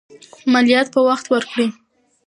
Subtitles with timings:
[0.51, 1.67] مالیات په وخت ورکړئ.